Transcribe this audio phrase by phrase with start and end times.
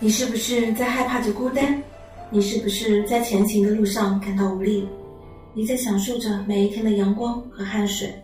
[0.00, 1.82] 你是不是在害怕着孤单？
[2.30, 4.88] 你是不是在前行的路上感到无力？
[5.52, 8.14] 你在享受着每一天的阳光和汗水？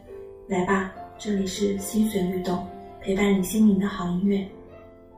[0.46, 2.64] 来吧，这里是心随律动，
[3.00, 4.46] 陪伴你心灵的好音乐。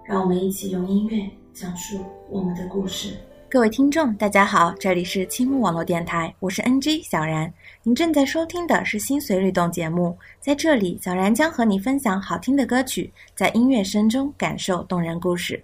[0.03, 2.01] 让我们一起用音乐讲述
[2.31, 3.13] 我们的故事。
[3.51, 7.53] 各位听众，大家好，这里是青木网络电台，我是 NG 小然。
[7.83, 15.63] 您正在收听的是《心随律动》节目，在这里，小然将和你分享好听的歌曲，在音乐声中感受动人故事。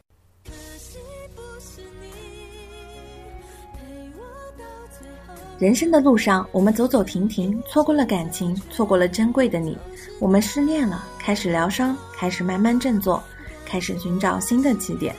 [5.62, 9.79] 人生的路上，我们走走停停，错过了感情，错过了珍贵的你。
[10.19, 13.23] 我们失恋了，开始疗伤，开始慢慢振作，
[13.65, 15.15] 开始寻找新的起点。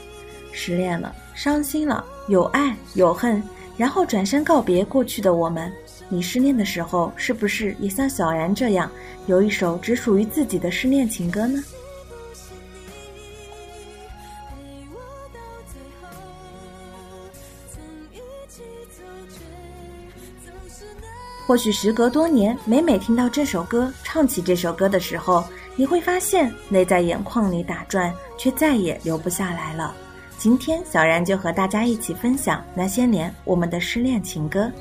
[0.52, 3.42] 失恋了，伤心了，有爱有恨，
[3.78, 5.72] 然后转身告别过去的我们。
[6.10, 8.91] 你失恋的时候，是不是也像小然这样，
[9.28, 11.64] 有一首只属于自己的失恋情歌呢？
[21.46, 25.44] 或许时隔多年，每每听到这首歌，唱起这首歌的时候，
[25.76, 29.94] 你会发现泪在眼眶里打转，却再也流不下来了。
[30.38, 34.72] 今天，小然就和大家一起分享那些年我们的失恋情歌。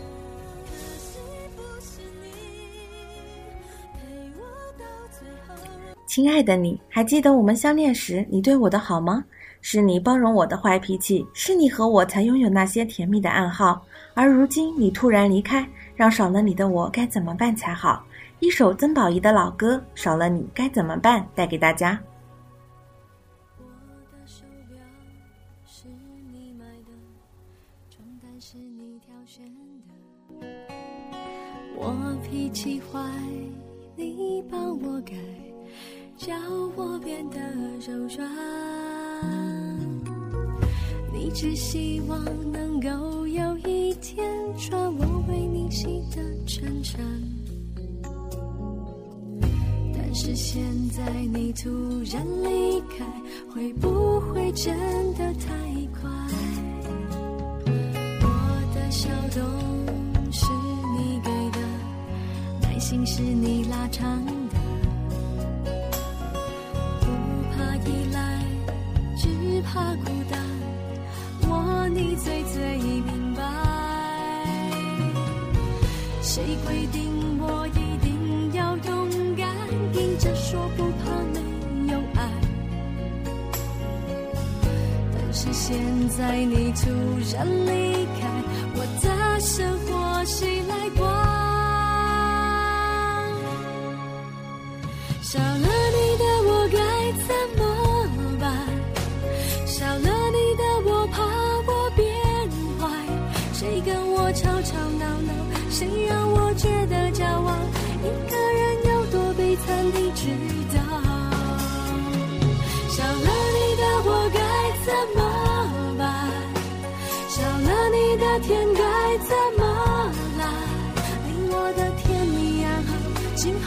[6.06, 9.24] 亲爱的，你还记得我们相恋时你对我的好吗？
[9.62, 13.84] 是你包容我的坏脾气，是你和我才拥有那些甜蜜的暗号。
[14.14, 18.04] 而如今你突然离开，让少了你的我该怎么办才好？
[18.40, 21.98] 一首曾宝仪的老歌《少了你该怎么办》带给大家。
[31.76, 33.00] 我脾气坏，
[33.96, 35.14] 你帮我改，
[36.16, 36.34] 叫
[36.74, 37.38] 我变得
[37.86, 39.01] 柔软。
[41.22, 42.18] 你只希望
[42.50, 44.28] 能够有一天
[44.58, 47.00] 穿我为你洗的衬衫，
[49.94, 50.60] 但是现
[50.90, 51.70] 在你突
[52.12, 53.06] 然离开，
[53.54, 54.76] 会不会真
[55.14, 55.54] 的太
[56.00, 56.10] 快？
[58.20, 59.62] 我的小洞。
[62.80, 64.58] 心是你拉长的，
[67.00, 67.06] 不
[67.52, 68.44] 怕依赖，
[69.16, 70.21] 只怕孤。
[71.94, 73.42] 你最最明白，
[76.22, 79.46] 谁规定我一定要勇敢，
[79.92, 82.30] 硬着说不怕没有爱？
[85.12, 86.88] 但是现在你突
[87.34, 88.21] 然离开，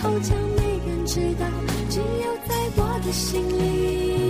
[0.10, 1.06] 没人。
[1.06, 1.46] 知道，
[1.90, 4.25] 只有在我的心里，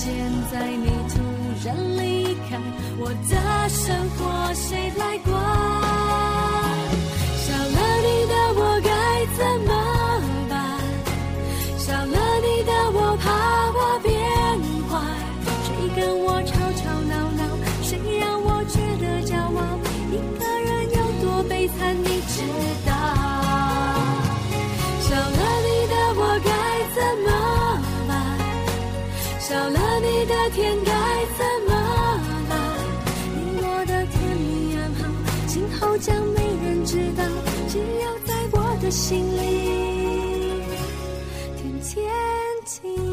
[0.00, 0.14] 现
[0.48, 1.18] 在你突
[1.64, 2.56] 然离开，
[3.00, 5.87] 我的生活谁来管？
[38.88, 40.62] 的心里，
[41.58, 42.10] 天天
[42.64, 43.07] 听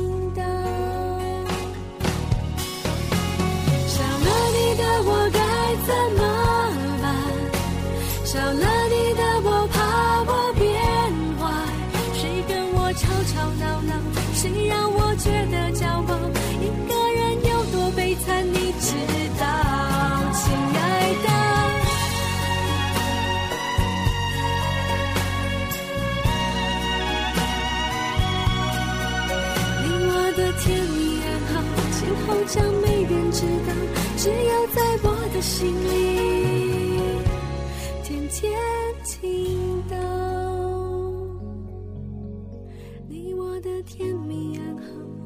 [43.08, 44.84] 你我的甜蜜暗号，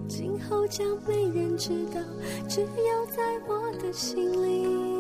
[0.08, 2.02] 今后将没人知道，
[2.48, 4.99] 只有在我的心里，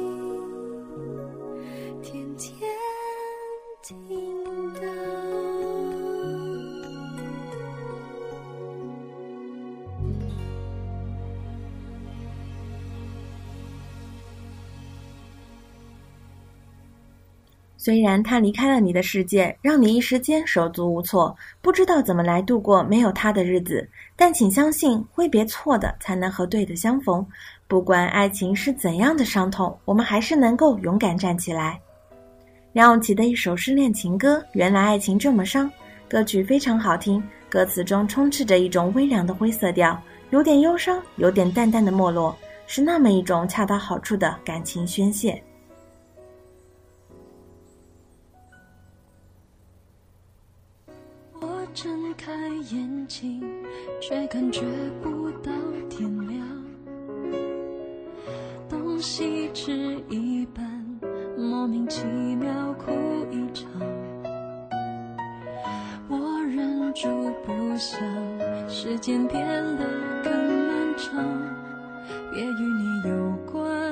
[17.82, 27.26] 虽然他离开了你的世界，让你一时间手足无措，不知道怎么来度过没有他的日子，但请相信，挥别错的，才能和对的相逢。
[27.70, 31.80] 不管爱情是怎样的伤痛，我们还是能够勇敢站起来。
[32.74, 35.66] 梁咏琪的一首失恋情歌《原来爱情这么伤》，
[36.10, 39.98] 歌曲非常好听，歌词中充斥着一种微凉的灰色调，
[40.32, 42.36] 有点忧伤，有点淡淡的没落，
[42.68, 45.42] 是那么一种恰到好处的感情宣泄。
[53.10, 53.42] 眼睛，
[54.00, 54.62] 却感觉
[55.02, 55.52] 不到
[55.90, 56.48] 天亮。
[58.70, 60.64] 东西吃一半，
[61.36, 62.92] 莫名其妙哭
[63.32, 63.68] 一场。
[66.08, 67.10] 我忍住
[67.44, 68.00] 不想，
[68.70, 69.44] 时间变
[69.76, 69.86] 得
[70.24, 71.26] 更漫长。
[72.32, 73.92] 别与你有关，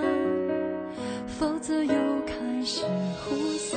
[1.25, 1.95] 否则又
[2.27, 2.85] 开始
[3.23, 3.76] 胡思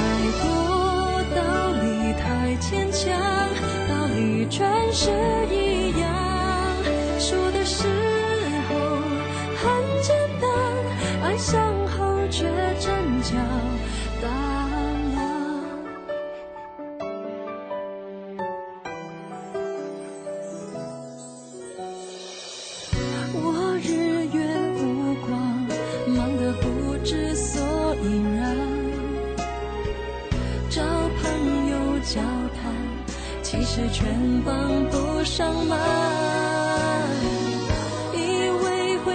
[4.51, 5.09] 全是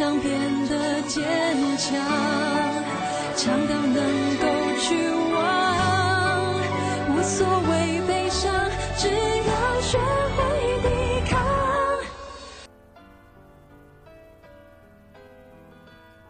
[0.00, 0.32] 想变
[0.66, 1.22] 得坚
[1.76, 1.94] 强，
[3.36, 3.94] 强到能
[4.38, 4.46] 够
[4.78, 4.96] 去
[5.30, 6.54] 忘，
[7.10, 8.50] 无所谓悲伤，
[8.96, 10.88] 只要学会抵
[11.28, 11.38] 抗。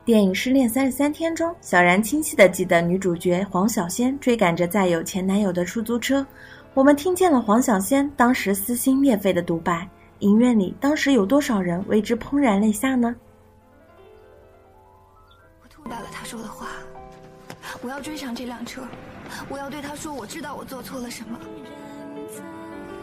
[0.05, 6.27] 电影《失恋三十三天》中，小然清晰的记得女主角黄小仙追赶着载有前男友的出租车。
[6.75, 9.89] 我们听见了黄小仙当时撕心裂肺的独白。
[10.19, 13.15] 影院里当时有多少人为之怦然泪下呢？
[15.91, 16.69] 明白了他说的话，
[17.83, 18.83] 我要追上这辆车，
[19.49, 21.37] 我要对他说，我知道我做错了什么。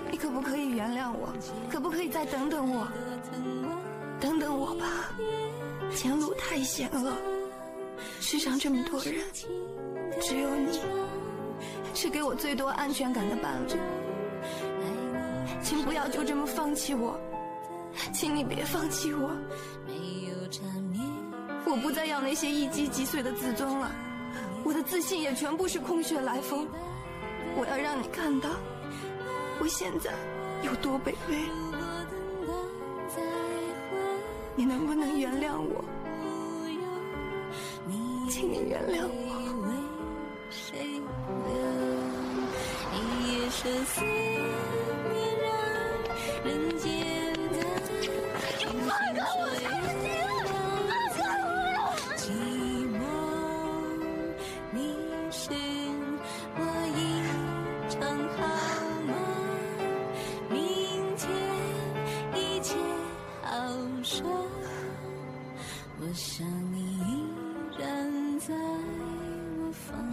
[0.10, 1.27] 你可不可以原谅我？
[1.70, 2.88] 可不可以再等等我？
[4.22, 4.86] 等等我吧，
[5.94, 7.12] 前路太险恶，
[8.22, 9.15] 世上这么多人，
[10.22, 10.79] 只有你
[11.94, 13.75] 是给我最多安全感的伴侣。
[15.62, 17.20] 请不要就这么放弃我，
[18.13, 19.29] 请你别放弃我。
[21.70, 23.92] 我不再要那些一击即碎的自尊了，
[24.64, 26.66] 我的自信也全部是空穴来风。
[27.58, 28.50] 我要让你看到，
[29.60, 30.14] 我现在
[30.64, 31.38] 有多卑微。
[34.56, 35.84] 你能不能原谅我？
[38.30, 39.28] 请你原谅我。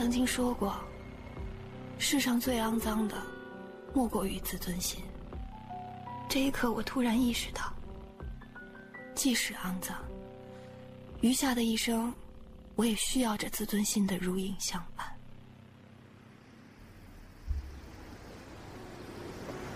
[0.00, 0.74] 曾经说过，
[1.98, 3.16] 世上最肮脏的，
[3.92, 4.98] 莫过于自尊心。
[6.26, 7.70] 这一刻，我突然意识到，
[9.14, 9.94] 即使肮脏，
[11.20, 12.10] 余下的一生，
[12.76, 15.06] 我也需要这自尊心的如影相伴。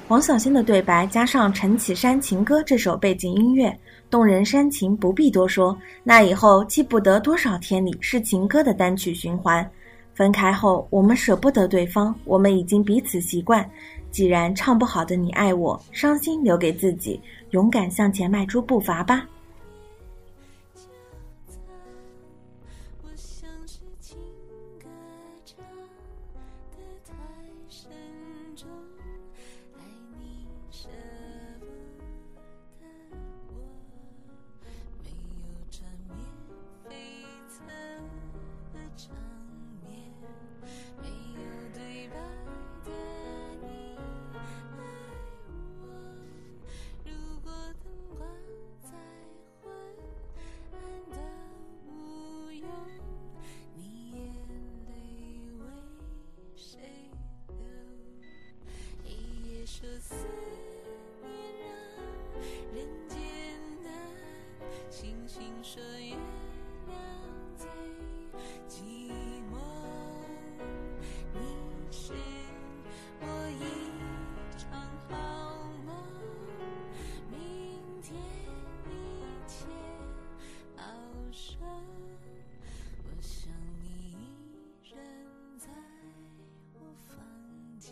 [0.09, 3.79] 王小仙的对白加上《陈绮珊情歌》这首背景音乐，
[4.09, 5.79] 动人煽情，不必多说。
[6.03, 9.71] 那以后记不得多少天里是情歌的单曲循环。
[10.15, 13.69] 分开后，我们舍不得对方，我们已经彼此习惯。
[14.11, 19.27] 既然唱不好的你爱我，伤心留给自己，勇敢向前迈出步伐吧。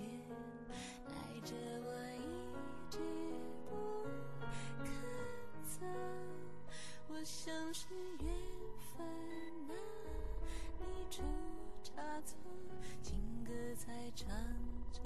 [0.01, 2.23] 爱着我一
[2.91, 2.99] 直
[3.69, 3.75] 不
[4.85, 4.87] 肯
[5.65, 5.85] 走，
[7.09, 7.87] 我想是
[8.21, 8.33] 缘
[8.97, 9.07] 分
[9.69, 9.75] 呐。
[10.79, 11.23] 你出
[11.83, 12.37] 差错，
[13.03, 14.29] 情歌在唱
[14.93, 15.01] 着。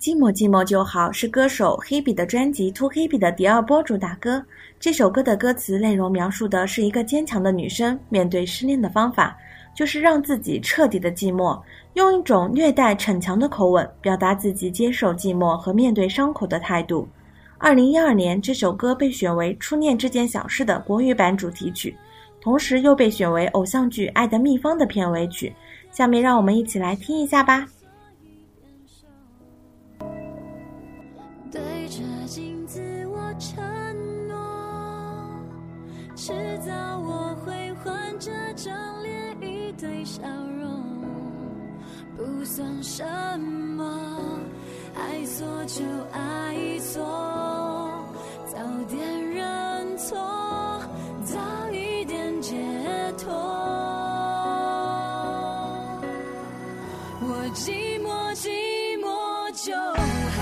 [0.00, 4.40] 寂寞寂寞就好是歌手黑比的专辑《To Hebe》的第二波主打歌。
[4.78, 9.36] 这首歌的歌词内容描述的是一个坚强的女生面对失恋的方法，
[9.74, 11.60] 就是让自己彻底的寂寞，
[11.94, 17.08] 用一种虐待逞强的口吻表达自己接受寂寞和面对伤口的态度。
[17.58, 21.96] 二零一二年，这首歌被选为《初恋这件小事》的国语版主题曲，
[22.40, 25.52] 同时又被选为偶像剧《爱的秘方》的片尾曲。
[25.90, 27.66] 下面让我们一起来听一下吧。
[38.64, 38.74] 张
[39.04, 40.20] 脸，一堆笑
[40.60, 40.82] 容
[42.16, 43.04] 不算什
[43.38, 43.84] 么，
[44.96, 47.00] 爱错就爱错，
[48.48, 50.18] 早点认错，
[51.24, 51.38] 早
[51.70, 52.56] 一点解
[53.16, 53.32] 脱。
[57.20, 58.50] 我寂寞寂
[58.98, 59.06] 寞
[59.54, 59.72] 就
[60.34, 60.38] 好，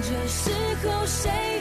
[0.00, 0.50] 这时
[0.82, 1.51] 候谁？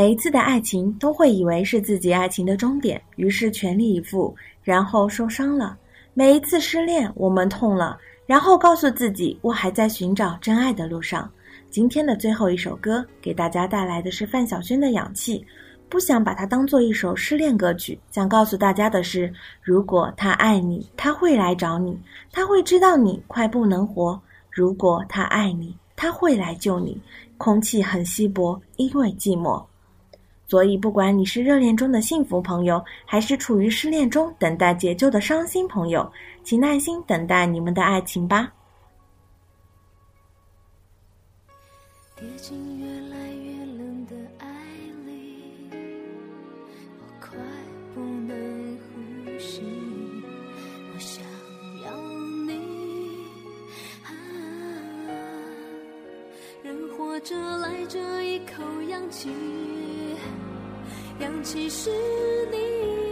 [0.00, 5.76] 每一次的爱情都会以为是自己爱情的终点，于是全力以赴，然后受伤了。
[6.14, 11.30] 每一次失恋，我们痛了，然后告诉自己，我还在寻找真爱的路上。
[11.68, 15.38] 今天的最后一首歌，给大家带来的是范晓萱的《氧气》。
[15.90, 21.94] 不想把它当做一首失恋歌曲，想告诉大家的是：如果他爱你，他会来找你，
[22.32, 24.18] 他会知道你快不能活。
[24.50, 26.98] 如果他爱你，他会来救你。
[27.36, 29.62] 空气很稀薄，因为寂寞。
[30.50, 36.10] 所以，不管你是热恋中的幸福朋友，还是处于失恋中等待解救的伤心朋友，
[36.42, 38.52] 请耐心等待你们的爱情吧。
[42.16, 43.09] 跌进越
[57.10, 59.30] 活着来这一口氧气。
[61.18, 61.90] 氧气是
[62.52, 63.09] 你。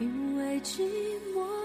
[0.00, 0.82] 因为寂
[1.34, 1.63] 寞。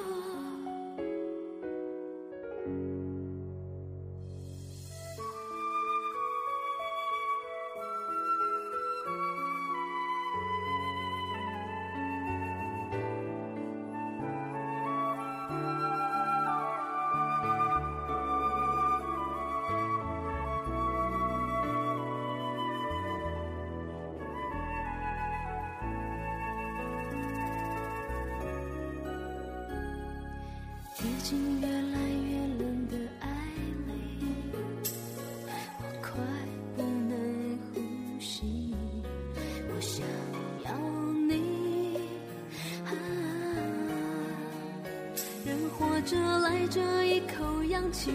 [45.80, 48.12] 活着来这一口氧气，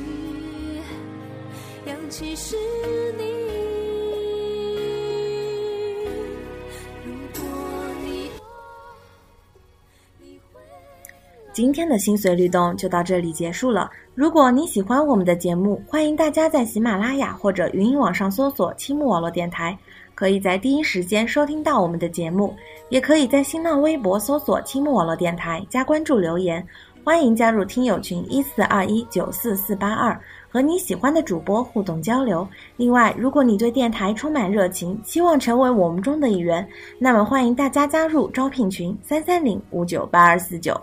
[1.87, 2.57] 氧气是
[3.17, 3.25] 你。
[11.55, 13.91] 今天的心随律动就到这里结束了。
[14.15, 19.79] 如果你喜欢我们的节目，欢迎大家在喜马拉雅或者云音网上搜索“青木网络电台”，
[20.15, 22.55] 可以在第一时间收听到我们的节目。
[22.91, 26.67] 也可以在新浪微博搜索“青木网络电台”加关注留言。
[27.05, 32.49] 欢迎加入听友群一四二一九四四八二，和你喜欢的主播互动交流。
[32.79, 36.67] 另外，如果你对电台充满热情，希望成为我们中的一员，
[36.99, 40.75] 那么欢迎大家加入招聘群三三零五九八二四九。